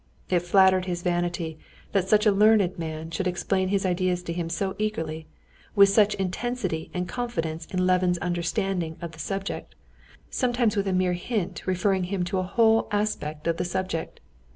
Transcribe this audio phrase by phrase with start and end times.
[0.31, 1.59] It flattered his vanity
[1.91, 5.27] that such a learned man should explain his ideas to him so eagerly,
[5.75, 9.75] with such intensity and confidence in Levin's understanding of the subject,
[10.31, 14.19] sometimes with a mere hint referring him to a whole aspect of the subject.